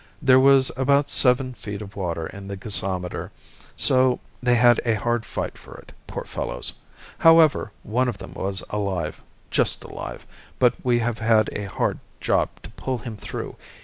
There 0.19 0.39
was 0.39 0.71
about 0.75 1.11
seven 1.11 1.53
feet 1.53 1.79
of 1.79 1.95
water 1.95 2.25
in 2.25 2.47
the 2.47 2.57
gasometer, 2.57 3.31
so 3.75 4.19
they 4.41 4.55
had 4.55 4.81
a 4.83 4.95
hard 4.95 5.27
fight 5.27 5.59
for 5.59 5.75
it, 5.75 5.91
poor 6.07 6.23
fellows. 6.23 6.73
However, 7.19 7.71
one 7.83 8.07
of 8.07 8.17
them 8.17 8.33
was 8.33 8.63
alive, 8.71 9.21
just 9.51 9.83
alive, 9.83 10.25
but 10.57 10.73
we 10.83 10.97
have 10.97 11.19
had 11.19 11.51
a 11.53 11.65
hard 11.65 11.99
job 12.19 12.49
to 12.63 12.71
pull 12.71 12.97
him 12.97 13.15
through. 13.15 13.57